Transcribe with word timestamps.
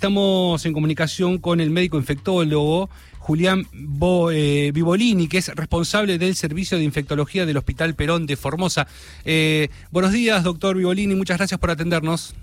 Estamos 0.00 0.64
en 0.64 0.72
comunicación 0.72 1.38
con 1.38 1.58
el 1.58 1.70
médico 1.70 1.96
infectólogo 1.96 2.88
Julián 3.18 3.66
eh, 4.32 4.70
Vivolini, 4.72 5.26
que 5.26 5.38
es 5.38 5.52
responsable 5.56 6.18
del 6.18 6.36
servicio 6.36 6.78
de 6.78 6.84
infectología 6.84 7.44
del 7.44 7.56
Hospital 7.56 7.96
Perón 7.96 8.24
de 8.24 8.36
Formosa. 8.36 8.86
Eh, 9.24 9.70
buenos 9.90 10.12
días, 10.12 10.44
doctor 10.44 10.76
Vivolini, 10.76 11.16
muchas 11.16 11.38
gracias 11.38 11.58
por 11.58 11.72
atendernos. 11.72 12.36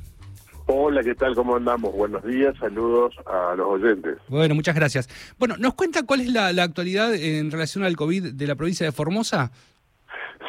Hola, 0.65 1.01
¿qué 1.01 1.15
tal? 1.15 1.33
¿Cómo 1.33 1.55
andamos? 1.55 1.93
Buenos 1.93 2.25
días, 2.25 2.53
saludos 2.59 3.15
a 3.25 3.55
los 3.55 3.67
oyentes. 3.67 4.17
Bueno, 4.27 4.53
muchas 4.53 4.75
gracias. 4.75 5.07
Bueno, 5.39 5.55
¿nos 5.57 5.75
cuenta 5.75 6.03
cuál 6.03 6.19
es 6.19 6.27
la, 6.27 6.49
actualidad 6.61 7.15
en 7.15 7.51
relación 7.51 7.85
al 7.85 7.95
COVID 7.95 8.33
de 8.33 8.47
la 8.47 8.55
provincia 8.55 8.85
de 8.85 8.91
Formosa? 8.91 9.53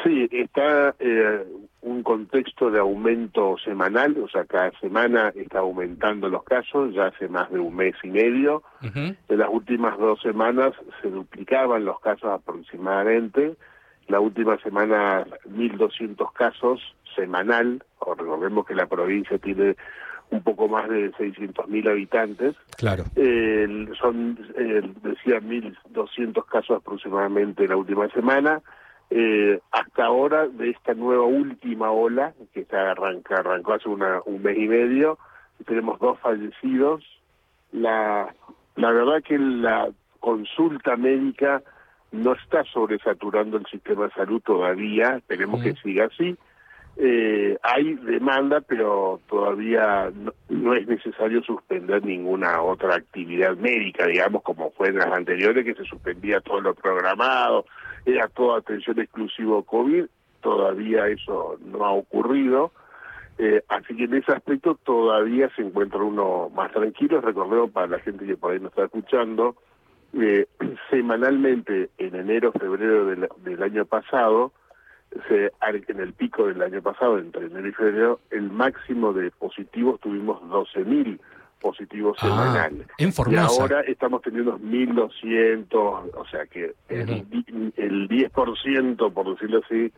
Sí, 0.03 0.27
está 0.31 0.95
eh, 0.99 1.45
un 1.81 2.03
contexto 2.03 2.69
de 2.69 2.79
aumento 2.79 3.57
semanal, 3.63 4.17
o 4.23 4.27
sea, 4.27 4.45
cada 4.45 4.71
semana 4.79 5.31
está 5.35 5.59
aumentando 5.59 6.29
los 6.29 6.43
casos, 6.43 6.93
ya 6.93 7.07
hace 7.07 7.27
más 7.27 7.51
de 7.51 7.59
un 7.59 7.75
mes 7.75 7.95
y 8.03 8.09
medio. 8.09 8.63
En 8.93 9.17
las 9.29 9.49
últimas 9.49 9.97
dos 9.97 10.21
semanas 10.21 10.73
se 11.01 11.09
duplicaban 11.09 11.85
los 11.85 11.99
casos 11.99 12.29
aproximadamente. 12.31 13.55
La 14.07 14.19
última 14.19 14.57
semana, 14.59 15.25
1.200 15.49 16.31
casos 16.33 16.95
semanal. 17.15 17.83
O 17.99 18.15
recordemos 18.15 18.65
que 18.65 18.75
la 18.75 18.85
provincia 18.85 19.37
tiene 19.37 19.75
un 20.29 20.41
poco 20.41 20.67
más 20.67 20.89
de 20.89 21.11
600.000 21.13 21.89
habitantes. 21.89 22.55
Claro. 22.77 23.05
son, 23.99 24.37
eh, 24.57 24.81
decía, 25.03 25.39
1.200 25.39 26.45
casos 26.45 26.77
aproximadamente 26.77 27.67
la 27.67 27.77
última 27.77 28.07
semana. 28.09 28.61
Eh, 29.09 29.59
hasta 29.71 30.05
ahora 30.05 30.47
de 30.47 30.69
esta 30.71 30.93
nueva 30.93 31.23
última 31.23 31.91
ola 31.91 32.33
que 32.53 32.61
está 32.61 32.91
arranca, 32.91 33.37
arrancó 33.37 33.73
hace 33.73 33.87
una, 33.87 34.21
un 34.25 34.41
mes 34.43 34.57
y 34.57 34.67
medio 34.67 35.17
tenemos 35.65 35.99
dos 35.99 36.19
fallecidos. 36.19 37.03
La 37.71 38.33
la 38.75 38.91
verdad 38.91 39.23
que 39.23 39.37
la 39.37 39.89
consulta 40.19 40.95
médica 40.95 41.63
no 42.11 42.33
está 42.33 42.63
sobresaturando 42.65 43.57
el 43.57 43.65
sistema 43.65 44.05
de 44.05 44.11
salud 44.11 44.41
todavía 44.41 45.17
esperemos 45.17 45.61
que 45.61 45.73
siga 45.75 46.05
así. 46.05 46.37
Eh, 46.99 47.57
hay 47.61 47.93
demanda 47.95 48.61
pero 48.61 49.19
todavía 49.27 50.11
no, 50.15 50.33
no, 50.49 50.73
es 50.73 50.87
necesario 50.87 51.43
suspender 51.43 52.03
ninguna 52.03 52.59
otra 52.61 52.95
actividad 52.95 53.55
médica 53.55 54.07
digamos 54.07 54.41
como 54.41 54.71
fue 54.71 54.87
en 54.87 54.97
las 54.97 55.11
anteriores 55.11 55.63
que 55.63 55.75
se 55.75 55.83
suspendía 55.83 56.41
todo 56.41 56.59
lo 56.59 56.73
programado 56.73 57.65
era 58.07 58.29
toda 58.29 58.59
atención 58.59 58.99
exclusivo 58.99 59.63
COVID, 59.63 60.05
todavía 60.41 61.07
eso 61.07 61.57
no 61.65 61.85
ha 61.85 61.91
ocurrido, 61.91 62.71
eh, 63.37 63.61
así 63.67 63.95
que 63.97 64.05
en 64.05 64.15
ese 64.15 64.31
aspecto 64.31 64.79
todavía 64.83 65.49
se 65.55 65.61
encuentra 65.61 65.99
uno 65.99 66.49
más 66.49 66.71
tranquilo, 66.71 67.19
recordemos 67.19 67.69
para 67.71 67.87
la 67.87 67.99
gente 67.99 68.25
que 68.25 68.37
por 68.37 68.53
ahí 68.53 68.59
nos 68.59 68.71
está 68.71 68.85
escuchando, 68.85 69.57
eh, 70.13 70.47
semanalmente 70.89 71.89
en 71.97 72.15
enero, 72.15 72.53
febrero 72.53 73.05
del, 73.05 73.63
año 73.63 73.85
pasado, 73.85 74.53
se, 75.27 75.51
en 75.61 75.99
el 75.99 76.13
pico 76.13 76.47
del 76.47 76.61
año 76.61 76.81
pasado, 76.81 77.17
entre 77.17 77.47
enero 77.47 77.67
y 77.67 77.73
febrero, 77.73 78.19
el 78.31 78.49
máximo 78.49 79.11
de 79.11 79.31
positivos 79.31 79.99
tuvimos 79.99 80.41
12.000 80.43 81.19
positivos 81.59 82.17
ah, 82.21 82.27
semanales. 82.27 82.87
En 82.97 83.11
Y 83.31 83.35
ahora 83.35 83.81
estamos 83.81 84.21
teniendo 84.21 84.59
1.200, 84.59 85.71
o 85.73 86.25
sea 86.29 86.45
que 86.45 86.73
el, 86.89 87.25
el 87.75 88.09
10%, 88.09 89.13
por 89.13 89.31
decirlo 89.31 89.61
así, 89.65 89.91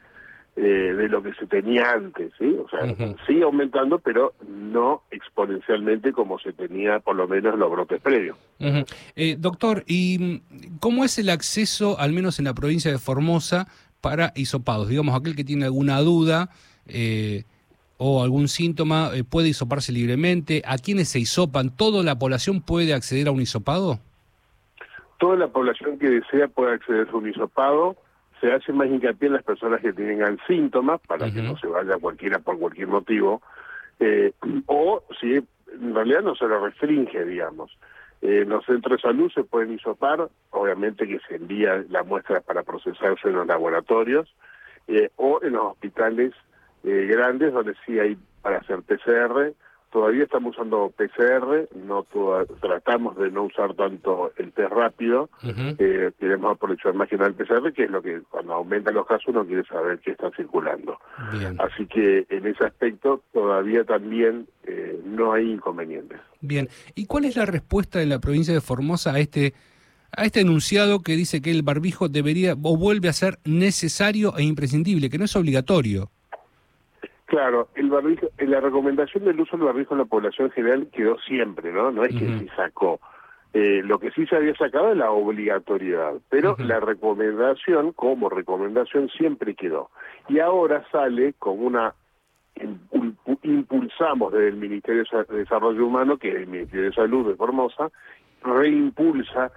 eh, 0.55 0.93
de 0.93 1.07
lo 1.07 1.23
que 1.23 1.33
se 1.35 1.47
tenía 1.47 1.91
antes, 1.91 2.33
¿sí? 2.37 2.53
O 2.61 2.67
sea, 2.67 3.15
sigue 3.25 3.43
aumentando, 3.43 3.99
pero 3.99 4.33
no 4.45 5.03
exponencialmente 5.09 6.11
como 6.11 6.37
se 6.37 6.51
tenía 6.51 6.99
por 6.99 7.15
lo 7.15 7.29
menos 7.29 7.57
los 7.57 7.71
brotes 7.71 8.01
previos. 8.01 8.37
eh, 9.15 9.37
doctor, 9.39 9.85
¿y 9.87 10.41
cómo 10.81 11.05
es 11.05 11.17
el 11.17 11.29
acceso, 11.29 11.97
al 11.97 12.11
menos 12.11 12.39
en 12.39 12.45
la 12.45 12.53
provincia 12.53 12.91
de 12.91 12.97
Formosa, 12.97 13.67
para 14.01 14.33
hisopados? 14.35 14.89
Digamos, 14.89 15.15
aquel 15.15 15.35
que 15.35 15.45
tiene 15.45 15.65
alguna 15.65 15.99
duda... 15.99 16.49
Eh, 16.87 17.43
o 18.01 18.23
algún 18.23 18.47
síntoma 18.47 19.11
eh, 19.13 19.23
puede 19.23 19.49
hisoparse 19.49 19.91
libremente? 19.91 20.63
¿A 20.65 20.77
quiénes 20.77 21.09
se 21.09 21.19
hisopan? 21.19 21.75
¿Toda 21.75 22.01
la 22.01 22.17
población 22.17 22.61
puede 22.61 22.93
acceder 22.93 23.27
a 23.27 23.31
un 23.31 23.41
hisopado? 23.41 23.99
Toda 25.19 25.35
la 25.35 25.49
población 25.49 25.99
que 25.99 26.09
desea 26.09 26.47
puede 26.47 26.75
acceder 26.75 27.09
a 27.11 27.15
un 27.15 27.27
hisopado. 27.27 27.97
Se 28.39 28.53
hace 28.53 28.71
más 28.71 28.87
hincapié 28.87 29.27
en 29.27 29.33
las 29.33 29.43
personas 29.43 29.81
que 29.81 29.91
tengan 29.91 30.39
síntomas 30.47 31.01
para 31.01 31.29
que 31.29 31.41
no 31.41 31.57
se 31.57 31.67
vaya 31.67 31.97
cualquiera 31.97 32.39
por 32.39 32.57
cualquier 32.57 32.87
motivo. 32.87 33.41
Eh, 33.99 34.31
o 34.65 35.03
si 35.19 35.33
en 35.33 35.93
realidad 35.93 36.21
no 36.21 36.35
se 36.35 36.47
lo 36.47 36.65
restringe, 36.65 37.25
digamos. 37.25 37.77
Eh, 38.21 38.43
en 38.43 38.49
los 38.49 38.65
centros 38.65 39.01
de 39.01 39.09
salud 39.09 39.29
se 39.35 39.43
pueden 39.43 39.73
hisopar, 39.73 40.29
obviamente 40.51 41.05
que 41.05 41.19
se 41.27 41.35
envía 41.35 41.83
la 41.89 42.03
muestra 42.03 42.39
para 42.39 42.63
procesarse 42.63 43.27
en 43.27 43.35
los 43.35 43.45
laboratorios, 43.45 44.33
o 45.17 45.39
en 45.43 45.53
los 45.53 45.65
hospitales 45.65 46.33
eh, 46.83 47.07
grandes 47.09 47.53
donde 47.53 47.73
sí 47.85 47.99
hay 47.99 48.17
para 48.41 48.57
hacer 48.57 48.81
PCR. 48.81 49.53
Todavía 49.91 50.25
estamos 50.25 50.55
usando 50.55 50.93
PCR, 50.95 51.67
no 51.83 52.05
tratamos 52.61 53.17
de 53.17 53.31
no 53.31 53.45
usar 53.45 53.73
tanto 53.73 54.31
el 54.37 54.51
test 54.51 54.71
rápido, 54.71 55.31
eh, 55.43 56.11
queremos 56.19 56.51
aprovechar 56.51 56.93
más 56.93 57.09
que 57.09 57.17
nada 57.17 57.29
el 57.29 57.33
PCR, 57.33 57.73
que 57.73 57.85
es 57.85 57.89
lo 57.89 57.99
que 57.99 58.21
cuando 58.29 58.53
aumentan 58.53 58.93
los 58.93 59.07
casos 59.07 59.29
uno 59.29 59.47
quiere 59.47 59.63
saber 59.63 59.97
qué 59.97 60.11
está 60.11 60.29
circulando. 60.37 60.99
Así 61.57 61.87
que 61.87 62.27
en 62.29 62.45
ese 62.45 62.65
aspecto 62.65 63.23
todavía 63.33 63.83
también 63.83 64.47
eh, 64.63 65.01
no 65.05 65.33
hay 65.33 65.49
inconvenientes. 65.53 66.19
Bien, 66.39 66.69
¿y 66.93 67.07
cuál 67.07 67.25
es 67.25 67.35
la 67.35 67.47
respuesta 67.47 67.97
de 67.97 68.05
la 68.05 68.19
provincia 68.19 68.53
de 68.53 68.61
Formosa 68.61 69.13
a 69.13 69.19
este 69.19 69.55
a 70.15 70.25
este 70.25 70.41
enunciado 70.41 71.01
que 71.01 71.15
dice 71.15 71.41
que 71.41 71.51
el 71.51 71.63
barbijo 71.63 72.09
debería 72.09 72.53
o 72.53 72.77
vuelve 72.77 73.09
a 73.09 73.13
ser 73.13 73.39
necesario 73.43 74.37
e 74.37 74.43
imprescindible, 74.43 75.09
que 75.09 75.17
no 75.17 75.25
es 75.25 75.35
obligatorio? 75.35 76.11
Claro, 77.29 77.67
el 77.75 77.89
barbijo, 77.89 78.27
la 78.39 78.59
recomendación 78.59 79.23
del 79.23 79.39
uso 79.39 79.55
del 79.55 79.67
barbijo 79.67 79.93
en 79.93 79.99
la 79.99 80.05
población 80.05 80.49
general 80.49 80.87
quedó 80.91 81.19
siempre, 81.19 81.71
¿no? 81.71 81.91
No 81.91 82.03
es 82.03 82.15
que 82.15 82.25
se 82.25 82.47
sacó. 82.55 82.99
Eh, 83.53 83.81
lo 83.83 83.99
que 83.99 84.09
sí 84.11 84.25
se 84.25 84.35
había 84.35 84.55
sacado 84.55 84.91
es 84.91 84.97
la 84.97 85.11
obligatoriedad, 85.11 86.15
pero 86.29 86.55
la 86.57 86.79
recomendación, 86.79 87.93
como 87.93 88.29
recomendación, 88.29 89.09
siempre 89.09 89.53
quedó. 89.53 89.91
Y 90.27 90.39
ahora 90.39 90.83
sale 90.91 91.33
como 91.37 91.67
una 91.67 91.93
impulsamos 93.43 94.33
desde 94.33 94.47
el 94.47 94.57
Ministerio 94.57 95.03
de 95.29 95.37
Desarrollo 95.37 95.85
Humano, 95.85 96.17
que 96.17 96.29
es 96.29 96.35
el 96.35 96.47
Ministerio 96.47 96.85
de 96.85 96.93
Salud 96.93 97.27
de 97.27 97.35
Formosa, 97.35 97.91
reimpulsa 98.43 99.51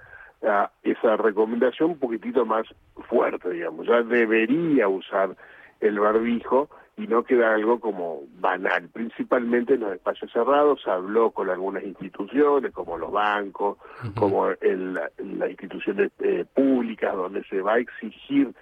esa 0.83 1.17
recomendación 1.17 1.91
un 1.91 1.99
poquitito 1.99 2.45
más 2.45 2.67
fuerte, 3.09 3.49
digamos. 3.49 3.87
Ya 3.87 4.03
debería 4.03 4.87
usar 4.87 5.35
el 5.79 5.99
barbijo 5.99 6.69
y 6.95 7.07
no 7.07 7.23
queda 7.23 7.55
algo 7.55 7.79
como 7.79 8.21
banal. 8.39 8.89
Principalmente 8.89 9.73
en 9.73 9.81
los 9.81 9.93
espacios 9.93 10.31
cerrados 10.31 10.81
se 10.83 10.91
habló 10.91 11.31
con 11.31 11.49
algunas 11.49 11.83
instituciones, 11.83 12.71
como 12.71 12.97
los 12.97 13.11
bancos, 13.11 13.77
como 14.15 14.49
en 14.61 14.93
las 14.93 15.49
instituciones 15.49 16.11
eh, 16.19 16.45
públicas, 16.53 17.15
donde 17.15 17.43
se 17.45 17.61
va 17.61 17.73
a 17.73 17.79
exigir 17.79 18.53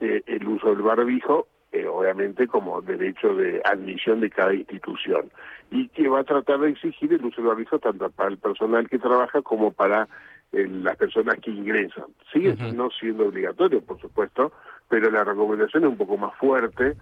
eh, 0.00 0.22
el 0.26 0.48
uso 0.48 0.68
del 0.70 0.82
barbijo, 0.82 1.46
eh, 1.72 1.86
obviamente 1.86 2.46
como 2.46 2.80
derecho 2.80 3.34
de 3.34 3.60
admisión 3.64 4.20
de 4.20 4.30
cada 4.30 4.54
institución, 4.54 5.30
y 5.70 5.88
que 5.88 6.08
va 6.08 6.20
a 6.20 6.24
tratar 6.24 6.60
de 6.60 6.70
exigir 6.70 7.12
el 7.12 7.24
uso 7.24 7.42
del 7.42 7.48
barbijo 7.48 7.78
tanto 7.78 8.08
para 8.10 8.30
el 8.30 8.38
personal 8.38 8.88
que 8.88 8.98
trabaja 8.98 9.42
como 9.42 9.72
para 9.72 10.08
las 10.52 10.96
personas 10.96 11.36
que 11.40 11.50
ingresan. 11.50 12.04
Sigue 12.32 12.54
no 12.72 12.88
siendo 12.90 13.26
obligatorio, 13.26 13.80
por 13.80 14.00
supuesto, 14.00 14.52
pero 14.88 15.10
la 15.10 15.24
recomendación 15.24 15.82
es 15.82 15.90
un 15.90 15.96
poco 15.96 16.16
más 16.16 16.32
fuerte 16.36 16.94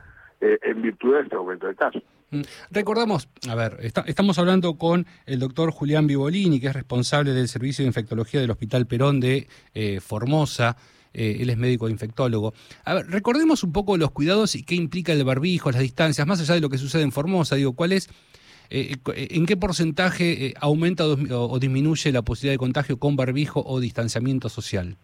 eh, 0.45 0.59
en 0.61 0.83
virtud 0.83 1.15
de 1.15 1.21
este 1.21 1.37
aumento 1.37 1.69
de 1.69 1.77
casos. 1.77 2.03
Mm. 2.33 2.41
Recordamos, 2.73 3.29
a 3.49 3.55
ver, 3.55 3.79
estamos 4.07 4.37
hablando 4.41 4.75
con 4.75 5.07
el 5.25 5.39
doctor 5.39 5.71
Julián 5.71 6.09
Vivolini, 6.09 6.59
que 6.59 6.67
es 6.67 6.73
responsable 6.73 7.33
del 7.33 7.47
Servicio 7.47 7.85
de 7.85 7.87
Infectología 7.87 8.41
del 8.41 8.51
Hospital 8.51 8.89
Perón 8.89 9.21
de 9.21 9.47
eh, 9.73 10.01
Formosa. 10.01 10.77
Eh, 11.15 11.37
él 11.39 11.51
es 11.51 11.57
médico 11.57 11.89
infectólogo. 11.89 12.55
A 12.85 12.95
ver, 12.95 13.07
recordemos 13.07 13.63
un 13.63 13.73
poco 13.73 13.97
los 13.97 14.11
cuidados 14.11 14.57
y 14.57 14.65
qué 14.65 14.75
implica 14.75 15.13
el 15.13 15.23
barbijo, 15.23 15.71
las 15.71 15.81
distancias, 15.81 16.27
más 16.27 16.41
allá 16.41 16.55
de 16.55 16.61
lo 16.61 16.71
que 16.71 16.79
sucede 16.79 17.03
en 17.03 17.13
Formosa. 17.13 17.55
Digo, 17.55 17.75
¿cuál 17.75 17.93
es, 17.93 18.11
en 18.69 19.47
qué 19.47 19.57
porcentaje 19.57 20.55
aumenta 20.59 21.05
o 21.07 21.59
disminuye 21.61 22.11
la 22.11 22.23
posibilidad 22.23 22.55
de 22.55 22.59
contagio 22.59 22.99
con 22.99 23.15
barbijo 23.15 23.63
o 23.65 23.79
distanciamiento 23.79 24.49
social? 24.49 24.97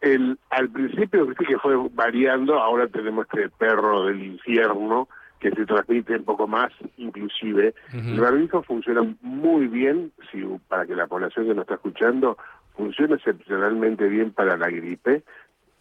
El, 0.00 0.38
al 0.50 0.68
principio 0.70 1.26
viste 1.26 1.44
que 1.44 1.58
fue 1.58 1.74
variando, 1.92 2.60
ahora 2.60 2.86
tenemos 2.86 3.26
este 3.26 3.48
perro 3.48 4.04
del 4.06 4.22
infierno 4.22 5.08
que 5.40 5.50
se 5.50 5.66
transmite 5.66 6.16
un 6.16 6.24
poco 6.24 6.46
más, 6.46 6.72
inclusive. 6.96 7.74
El 7.92 8.20
barbijo 8.20 8.62
funciona 8.62 9.02
muy 9.22 9.66
bien, 9.68 10.12
si 10.30 10.42
para 10.68 10.86
que 10.86 10.96
la 10.96 11.06
población 11.06 11.46
que 11.46 11.54
nos 11.54 11.62
está 11.62 11.74
escuchando, 11.74 12.36
funciona 12.76 13.16
excepcionalmente 13.16 14.08
bien 14.08 14.32
para 14.32 14.56
la 14.56 14.68
gripe 14.68 15.22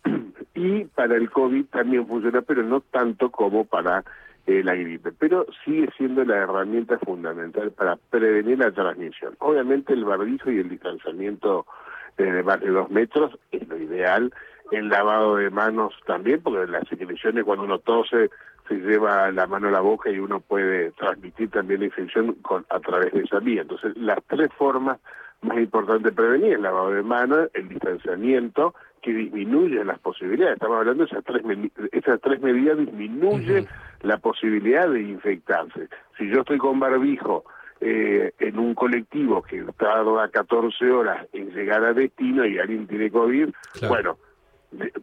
y 0.56 0.86
para 0.86 1.16
el 1.16 1.30
COVID 1.30 1.66
también 1.66 2.08
funciona, 2.08 2.42
pero 2.42 2.64
no 2.64 2.82
tanto 2.82 3.32
como 3.32 3.66
para 3.66 4.04
eh, 4.48 4.64
la 4.64 4.76
gripe, 4.76 5.12
pero 5.12 5.46
sigue 5.66 5.90
siendo 5.98 6.24
la 6.24 6.38
herramienta 6.38 6.98
fundamental 7.00 7.72
para 7.72 7.98
prevenir 8.10 8.60
la 8.60 8.72
transmisión. 8.72 9.36
Obviamente 9.40 9.94
el 9.94 10.06
barbijo 10.06 10.52
y 10.52 10.60
el 10.60 10.70
distanciamiento 10.70 11.66
de 12.24 12.44
más 12.44 12.60
de 12.60 12.70
dos 12.70 12.90
metros 12.90 13.38
es 13.52 13.68
lo 13.68 13.78
ideal, 13.78 14.34
el 14.72 14.90
lavado 14.90 15.38
de 15.38 15.50
manos 15.50 15.94
también, 16.06 16.42
porque 16.42 16.70
las 16.70 16.88
secreciones 16.88 17.44
cuando 17.46 17.66
uno 17.66 17.80
tose 17.80 18.30
se 18.68 18.76
lleva 18.76 19.32
la 19.32 19.48
mano 19.48 19.70
a 19.70 19.72
la 19.72 19.80
boca 19.80 20.10
y 20.10 20.20
uno 20.20 20.42
puede 20.42 20.92
transmitir 20.92 21.50
también 21.50 21.80
la 21.80 21.86
infección 21.86 22.34
con, 22.42 22.66
a 22.70 22.80
través 22.80 23.14
de 23.14 23.22
esa 23.22 23.40
vía. 23.40 23.62
Entonces 23.62 23.96
las 23.96 24.20
tres 24.28 24.50
formas 24.58 25.00
más 25.42 25.58
importantes 25.58 26.04
de 26.04 26.12
prevenir, 26.12 26.54
el 26.54 26.64
lavado 26.64 26.92
de 26.92 27.04
manos, 27.04 27.50
el 27.54 27.70
distanciamiento 27.70 28.74
que 29.02 29.14
disminuye 29.14 29.84
las 29.86 30.00
posibilidades. 30.00 30.56
Estamos 30.56 30.80
hablando 30.80 31.06
de 31.06 31.10
esas 31.10 31.24
tres, 31.24 31.44
esas 31.92 32.20
tres 32.20 32.42
medidas 32.42 32.78
disminuyen 32.78 33.68
la 34.02 34.18
posibilidad 34.18 34.90
de 34.90 35.02
infectarse. 35.02 35.88
Si 36.18 36.28
yo 36.30 36.42
estoy 36.42 36.58
con 36.58 36.80
barbijo 36.80 37.46
eh, 37.80 38.32
en 38.40 38.60
un 38.60 38.74
colectivo 38.74 39.42
que 39.42 39.64
tarda 39.78 40.30
14 40.30 40.92
horas 40.92 41.28
en 41.34 41.52
llegar 41.54 41.84
a 41.84 41.94
destino 41.94 42.46
y 42.46 42.58
alguien 42.58 42.88
tiene 42.88 43.12
COVID, 43.12 43.50
bueno, 43.88 44.18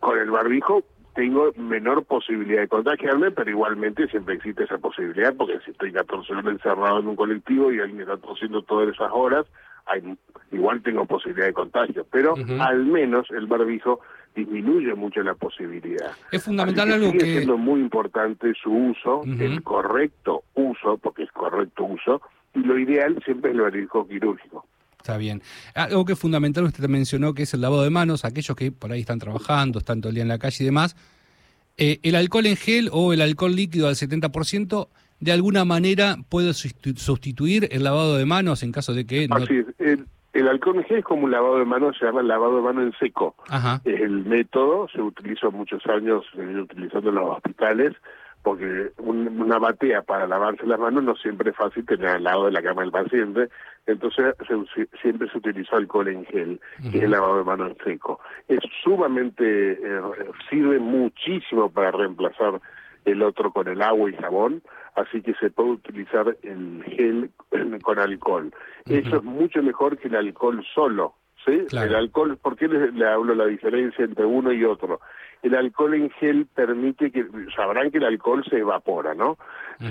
con 0.00 0.19
el 0.19 0.31
barbijo 0.31 0.82
tengo 1.15 1.53
menor 1.56 2.05
posibilidad 2.05 2.62
de 2.62 2.69
contagiarme, 2.69 3.31
pero 3.31 3.49
igualmente 3.49 4.09
siempre 4.09 4.35
existe 4.35 4.65
esa 4.65 4.79
posibilidad, 4.79 5.32
porque 5.35 5.61
si 5.65 5.71
estoy 5.71 5.93
14 5.93 6.32
horas 6.32 6.47
encerrado 6.47 6.99
en 6.99 7.09
un 7.09 7.17
colectivo 7.17 7.73
y 7.73 7.81
alguien 7.81 8.00
está 8.00 8.17
tosiendo 8.17 8.62
todas 8.62 8.93
esas 8.93 9.11
horas, 9.12 9.47
hay, 9.87 10.03
igual 10.50 10.82
tengo 10.82 11.06
posibilidad 11.06 11.47
de 11.47 11.53
contagio, 11.53 12.06
pero 12.11 12.35
al 12.61 12.85
menos 12.85 13.31
el 13.31 13.47
barbijo 13.47 14.00
disminuye 14.35 14.94
mucho 14.94 15.23
la 15.23 15.35
posibilidad. 15.35 16.11
Es 16.32 16.44
fundamental 16.44 16.91
algo 16.91 17.11
sigue 17.11 17.26
siendo 17.26 17.56
muy 17.56 17.81
importante 17.81 18.53
su 18.61 18.73
uso, 18.73 19.23
el 19.25 19.62
correcto 19.62 20.43
uso, 20.55 20.99
porque 20.99 21.23
es 21.23 21.31
correcto 21.32 21.85
uso, 21.85 22.21
y 22.55 22.61
lo 22.61 22.79
ideal 22.79 23.21
siempre 23.25 23.51
es 23.51 23.56
el 23.56 23.62
barbijo 23.62 24.06
quirúrgico. 24.06 24.67
Está 24.99 25.19
bien. 25.19 25.43
Algo 25.75 26.06
que 26.06 26.15
es 26.15 26.19
fundamental, 26.19 26.65
usted 26.65 26.89
mencionó, 26.89 27.35
que 27.35 27.43
es 27.43 27.53
el 27.53 27.61
lavado 27.61 27.83
de 27.83 27.91
manos, 27.91 28.25
aquellos 28.25 28.56
que 28.56 28.73
por 28.73 28.91
ahí 28.91 29.01
están 29.01 29.19
trabajando, 29.19 29.79
están 29.79 30.01
todo 30.01 30.09
el 30.09 30.15
día 30.15 30.23
en 30.23 30.29
la 30.29 30.39
calle 30.39 30.56
y 30.61 30.65
demás. 30.65 30.97
Eh, 31.77 31.99
el 32.03 32.15
alcohol 32.15 32.47
en 32.47 32.56
gel 32.56 32.89
o 32.91 33.12
el 33.12 33.21
alcohol 33.21 33.55
líquido 33.55 33.89
al 33.89 33.97
70% 33.97 34.89
de 35.21 35.33
alguna 35.33 35.65
manera 35.65 36.17
puede 36.29 36.55
sustituir 36.55 37.69
el 37.71 37.85
lavado 37.85 38.17
de 38.17 38.25
manos 38.25 38.62
en 38.62 38.73
caso 38.73 38.95
de 38.95 39.07
que... 39.07 39.29
No... 39.29 39.37
Así 39.37 39.59
es. 39.79 39.99
El, 40.33 40.49
alcohol 40.49 40.77
en 40.77 40.85
gel 40.85 40.99
es 40.99 41.05
como 41.05 41.25
un 41.25 41.31
lavado 41.31 41.59
de 41.59 41.65
manos, 41.65 41.97
se 41.99 42.07
llama 42.07 42.23
lavado 42.23 42.57
de 42.57 42.62
manos 42.62 42.85
en 42.85 42.93
seco. 42.99 43.37
Es 43.85 44.00
el 44.00 44.25
método, 44.25 44.89
se 44.89 45.00
utilizó 45.00 45.50
muchos 45.53 45.85
años, 45.87 46.25
se 46.35 46.43
viene 46.43 46.62
utilizando 46.62 47.11
en 47.11 47.17
los 47.17 47.37
hospitales, 47.37 47.93
porque 48.44 48.93
una 48.99 49.58
batea 49.58 50.02
para 50.02 50.26
lavarse 50.26 50.67
las 50.67 50.79
manos 50.79 51.02
no 51.02 51.17
siempre 51.17 51.50
es 51.50 51.56
fácil 51.56 51.85
tener 51.87 52.08
al 52.08 52.25
lado 52.25 52.44
de 52.44 52.52
la 52.52 52.62
cama 52.62 52.82
del 52.82 52.93
paciente, 52.93 53.49
entonces 53.87 54.35
siempre 55.00 55.31
se 55.31 55.38
utilizó 55.38 55.76
alcohol 55.76 56.08
en 56.08 56.26
gel, 56.26 56.61
que 56.93 56.99
es 56.99 57.05
el 57.05 57.11
lavado 57.11 57.38
de 57.38 57.44
manos 57.44 57.70
en 57.70 57.85
seco. 57.85 58.20
Es 58.46 58.61
sumamente, 58.82 59.73
eh, 59.73 60.00
sirve 60.50 60.79
muchísimo 60.79 61.70
para 61.70 61.91
reemplazar 61.91 62.61
el 63.06 63.23
otro 63.23 63.50
con 63.50 63.67
el 63.67 63.81
agua 63.81 64.11
y 64.11 64.14
jabón, 64.14 64.62
así 64.94 65.23
que 65.23 65.32
se 65.35 65.50
puede 65.50 65.70
utilizar 65.70 66.37
el 66.43 66.85
gel 66.85 67.31
con 67.82 67.99
alcohol. 67.99 68.52
Eso 68.85 69.17
es 69.17 69.23
mucho 69.23 69.62
mejor 69.62 69.97
que 69.97 70.08
el 70.08 70.17
alcohol 70.17 70.62
solo, 70.75 71.14
¿sí? 71.44 71.67
El 71.73 71.94
alcohol, 71.94 72.37
¿por 72.41 72.56
qué 72.56 72.69
le, 72.69 73.06
hablo 73.06 73.35
la 73.35 73.46
diferencia 73.46 74.05
entre 74.05 74.25
uno 74.25 74.52
y 74.52 74.64
otro? 74.64 75.00
El 75.43 75.55
alcohol 75.55 75.94
en 75.94 76.11
gel 76.11 76.46
permite 76.55 77.11
que, 77.11 77.26
sabrán 77.55 77.91
que 77.91 77.99
el 77.99 78.05
alcohol 78.05 78.44
se 78.49 78.58
evapora, 78.58 79.14
¿no? 79.14 79.37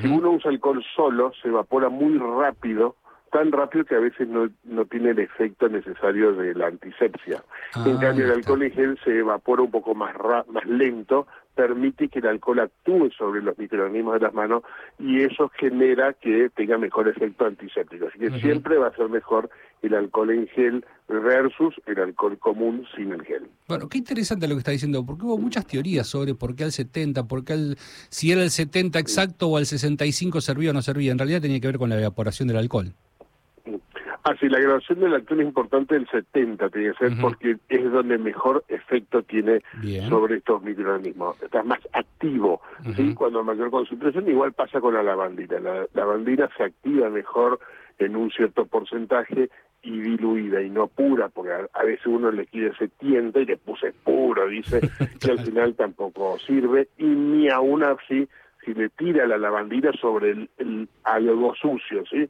Si 0.01 0.07
uno 0.07 0.31
usa 0.31 0.49
alcohol 0.49 0.83
solo, 0.95 1.31
se 1.41 1.49
evapora 1.49 1.89
muy 1.89 2.17
rápido 2.17 2.95
tan 3.33 3.51
rápido 3.51 3.83
que 3.83 3.95
a 3.95 3.99
veces 3.99 4.27
no, 4.27 4.47
no 4.63 4.85
tiene 4.85 5.09
el 5.09 5.17
efecto 5.17 5.67
necesario 5.67 6.33
de 6.33 6.53
la 6.53 6.67
antisepsia. 6.67 7.43
en 7.83 7.97
ah, 7.97 7.99
cambio, 7.99 8.25
el 8.25 8.31
alcohol 8.31 8.61
en 8.61 8.71
gel 8.71 8.99
se 9.03 9.17
evapora 9.17 9.63
un 9.63 9.71
poco 9.71 9.95
más, 9.95 10.15
más 10.47 10.65
lento, 10.65 11.25
permite 11.55 12.09
que 12.09 12.19
el 12.19 12.27
alcohol 12.27 12.59
actúe 12.59 13.11
sobre 13.17 13.41
los 13.41 13.57
microorganismos 13.57 14.15
de 14.15 14.19
las 14.21 14.33
manos 14.33 14.63
y 14.99 15.21
eso 15.21 15.49
genera 15.59 16.13
que 16.13 16.49
tenga 16.55 16.77
mejor 16.77 17.07
efecto 17.07 17.45
antiséptico. 17.45 18.07
Así 18.07 18.19
que 18.19 18.39
siempre 18.39 18.77
va 18.77 18.87
a 18.87 18.95
ser 18.95 19.09
mejor 19.09 19.49
el 19.81 19.93
alcohol 19.93 20.31
en 20.31 20.47
gel 20.47 20.85
versus 21.07 21.75
el 21.85 21.99
alcohol 21.99 22.37
común 22.39 22.85
sin 22.95 23.11
el 23.11 23.23
gel. 23.23 23.47
Bueno, 23.67 23.87
qué 23.89 23.97
interesante 23.97 24.47
lo 24.47 24.55
que 24.55 24.59
está 24.59 24.71
diciendo, 24.71 25.05
porque 25.05 25.25
hubo 25.25 25.37
muchas 25.37 25.67
teorías 25.67 26.07
sobre 26.07 26.33
por 26.35 26.55
qué 26.55 26.63
al 26.63 26.71
70, 26.71 27.27
por 27.27 27.43
qué 27.43 27.53
al, 27.53 27.77
si 28.09 28.31
era 28.31 28.41
el 28.41 28.49
70 28.49 28.99
exacto 28.99 29.47
o 29.49 29.57
al 29.57 29.65
65 29.65 30.41
servía 30.41 30.71
o 30.71 30.73
no 30.73 30.81
servía. 30.81 31.11
En 31.11 31.19
realidad 31.19 31.41
tenía 31.41 31.59
que 31.59 31.67
ver 31.67 31.77
con 31.77 31.89
la 31.89 31.99
evaporación 31.99 32.47
del 32.47 32.57
alcohol. 32.57 32.93
Ah, 34.25 34.35
sí, 34.39 34.47
la 34.47 34.59
grabación 34.59 35.01
del 35.01 35.13
alcohol 35.13 35.41
es 35.41 35.47
importante 35.47 35.95
el 35.97 36.07
70, 36.07 36.69
tiene 36.69 36.91
que 36.91 36.97
ser, 36.97 37.11
porque 37.19 37.57
es 37.67 37.91
donde 37.91 38.17
mejor 38.17 38.63
efecto 38.69 39.21
tiene 39.23 39.61
sobre 40.07 40.37
estos 40.37 40.63
microorganismos. 40.63 41.41
Estás 41.43 41.65
más 41.65 41.81
activo, 41.91 42.61
¿sí? 42.95 43.13
Cuando 43.15 43.43
mayor 43.43 43.69
concentración, 43.69 44.29
igual 44.29 44.53
pasa 44.53 44.79
con 44.79 44.93
la 44.93 45.03
lavandina. 45.03 45.59
La 45.59 45.87
lavandina 45.93 46.49
se 46.55 46.63
activa 46.63 47.09
mejor 47.09 47.59
en 47.99 48.15
un 48.15 48.31
cierto 48.31 48.65
porcentaje 48.65 49.49
y 49.81 49.99
diluida 49.99 50.61
y 50.61 50.69
no 50.69 50.87
pura, 50.87 51.27
porque 51.27 51.51
a, 51.51 51.83
veces 51.83 52.05
uno 52.05 52.31
le 52.31 52.45
quiere 52.45 52.73
se 52.77 52.87
tienta 52.87 53.41
y 53.41 53.45
le 53.45 53.57
puse 53.57 53.91
puro, 53.91 54.47
dice, 54.47 54.79
que 55.19 55.31
al 55.31 55.39
final 55.39 55.75
tampoco 55.75 56.39
sirve, 56.39 56.87
y 56.97 57.05
ni 57.05 57.49
aún 57.49 57.83
así 57.83 58.29
si 58.63 58.73
le 58.73 58.87
tira 58.87 59.27
la 59.27 59.37
lavandina 59.37 59.91
sobre 59.99 60.31
el, 60.31 60.49
el 60.57 60.87
algo 61.03 61.53
sucio, 61.55 62.05
¿sí? 62.09 62.29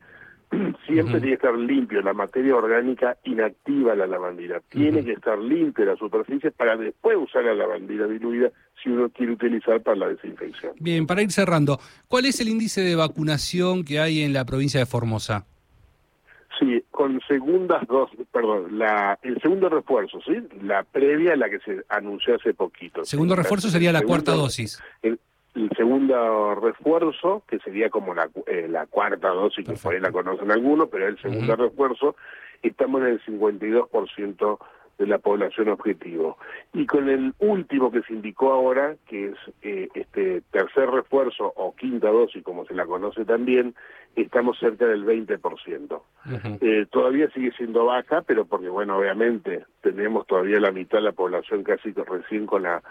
siempre 0.85 1.19
tiene 1.19 1.27
que 1.27 1.33
estar 1.33 1.57
limpio, 1.57 2.01
la 2.01 2.13
materia 2.13 2.55
orgánica 2.55 3.17
inactiva 3.23 3.95
la 3.95 4.07
lavandina. 4.07 4.59
Tiene 4.69 5.03
que 5.03 5.13
estar 5.13 5.37
limpia 5.39 5.85
la 5.85 5.95
superficie 5.95 6.51
para 6.51 6.75
después 6.75 7.17
usar 7.17 7.43
la 7.43 7.53
lavandina 7.53 8.07
diluida 8.07 8.51
si 8.81 8.89
uno 8.89 9.09
quiere 9.09 9.33
utilizar 9.33 9.81
para 9.81 9.97
la 9.97 10.07
desinfección. 10.09 10.73
Bien, 10.79 11.07
para 11.07 11.21
ir 11.21 11.31
cerrando, 11.31 11.79
¿cuál 12.07 12.25
es 12.25 12.39
el 12.39 12.49
índice 12.49 12.81
de 12.81 12.95
vacunación 12.95 13.83
que 13.83 13.99
hay 13.99 14.21
en 14.21 14.33
la 14.33 14.45
provincia 14.45 14.79
de 14.79 14.85
Formosa? 14.85 15.45
Sí, 16.59 16.83
con 16.91 17.19
segundas 17.27 17.85
dos, 17.87 18.11
perdón, 18.31 18.77
la, 18.77 19.17
el 19.23 19.41
segundo 19.41 19.69
refuerzo, 19.69 20.19
¿sí? 20.21 20.33
La 20.61 20.83
previa, 20.83 21.35
la 21.35 21.49
que 21.49 21.59
se 21.59 21.83
anunció 21.89 22.35
hace 22.35 22.53
poquito. 22.53 23.03
Segundo 23.05 23.35
refuerzo 23.35 23.69
sería 23.69 23.91
la 23.91 24.03
cuarta 24.03 24.33
dosis 24.33 24.81
el 25.01 25.19
segundo 25.75 26.55
refuerzo, 26.55 27.43
que 27.47 27.59
sería 27.59 27.89
como 27.89 28.13
la, 28.13 28.29
eh, 28.47 28.67
la 28.69 28.85
cuarta 28.87 29.29
dosis, 29.29 29.67
que 29.67 29.73
por 29.73 29.93
ahí 29.93 29.99
la 29.99 30.11
conocen 30.11 30.51
algunos, 30.51 30.89
pero 30.89 31.07
el 31.07 31.19
segundo 31.19 31.55
refuerzo, 31.55 32.15
estamos 32.61 33.01
en 33.01 33.07
el 33.07 33.21
52% 33.23 34.57
de 34.97 35.07
la 35.07 35.17
población 35.17 35.69
objetivo. 35.69 36.37
Y 36.73 36.85
con 36.85 37.09
el 37.09 37.33
último 37.39 37.91
que 37.91 38.01
se 38.03 38.13
indicó 38.13 38.51
ahora, 38.51 38.95
que 39.07 39.29
es 39.29 39.37
eh, 39.61 39.89
este 39.93 40.41
tercer 40.51 40.89
refuerzo 40.89 41.51
o 41.55 41.75
quinta 41.75 42.09
dosis, 42.09 42.43
como 42.43 42.65
se 42.65 42.73
la 42.73 42.85
conoce 42.85 43.25
también, 43.25 43.75
estamos 44.15 44.57
cerca 44.59 44.85
del 44.85 45.05
20%. 45.05 46.01
eh, 46.61 46.85
todavía 46.91 47.29
sigue 47.31 47.51
siendo 47.53 47.85
baja, 47.85 48.21
pero 48.21 48.45
porque, 48.45 48.69
bueno, 48.69 48.97
obviamente 48.97 49.65
tenemos 49.81 50.27
todavía 50.27 50.59
la 50.59 50.71
mitad 50.71 50.99
de 50.99 51.05
la 51.05 51.11
población 51.11 51.63
casi 51.63 51.91
recién 51.91 52.45
con 52.45 52.63
la 52.63 52.81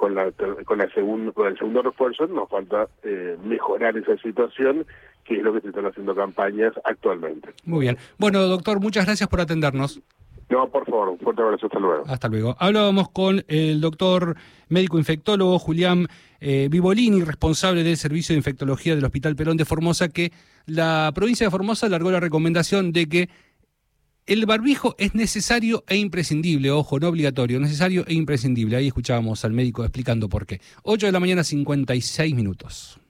con 0.00 0.14
la 0.14 0.32
con 0.64 0.78
la 0.78 0.88
segundo 0.94 1.30
con 1.34 1.48
el 1.48 1.58
segundo 1.58 1.82
refuerzo 1.82 2.26
nos 2.26 2.48
falta 2.48 2.88
eh, 3.02 3.36
mejorar 3.44 3.98
esa 3.98 4.16
situación 4.16 4.86
que 5.24 5.36
es 5.36 5.42
lo 5.42 5.52
que 5.52 5.60
se 5.60 5.68
están 5.68 5.84
haciendo 5.84 6.14
campañas 6.14 6.72
actualmente. 6.84 7.50
Muy 7.66 7.80
bien. 7.80 7.98
Bueno, 8.16 8.40
doctor, 8.46 8.80
muchas 8.80 9.04
gracias 9.04 9.28
por 9.28 9.42
atendernos. 9.42 10.00
No, 10.48 10.68
por 10.70 10.86
favor, 10.86 11.10
un 11.10 11.18
fuerte 11.18 11.42
abrazo, 11.42 11.66
hasta 11.66 11.78
luego. 11.78 12.04
Hasta 12.08 12.28
luego. 12.28 12.56
Hablábamos 12.58 13.10
con 13.10 13.44
el 13.46 13.80
doctor 13.82 14.36
médico 14.70 14.98
infectólogo 14.98 15.58
Julián 15.58 16.06
eh, 16.40 16.68
Vivolini, 16.70 17.22
responsable 17.22 17.84
del 17.84 17.98
Servicio 17.98 18.32
de 18.32 18.38
Infectología 18.38 18.96
del 18.96 19.04
Hospital 19.04 19.36
Perón 19.36 19.58
de 19.58 19.66
Formosa, 19.66 20.08
que 20.08 20.32
la 20.64 21.12
provincia 21.14 21.46
de 21.46 21.50
Formosa 21.50 21.90
largó 21.90 22.10
la 22.10 22.20
recomendación 22.20 22.90
de 22.92 23.06
que 23.06 23.28
el 24.30 24.46
barbijo 24.46 24.94
es 24.96 25.16
necesario 25.16 25.82
e 25.88 25.96
imprescindible, 25.96 26.70
ojo, 26.70 27.00
no 27.00 27.08
obligatorio, 27.08 27.58
necesario 27.58 28.04
e 28.06 28.14
imprescindible. 28.14 28.76
Ahí 28.76 28.86
escuchábamos 28.86 29.44
al 29.44 29.52
médico 29.52 29.82
explicando 29.82 30.28
por 30.28 30.46
qué. 30.46 30.60
8 30.84 31.06
de 31.06 31.12
la 31.12 31.18
mañana, 31.18 31.42
56 31.42 32.36
minutos. 32.36 33.00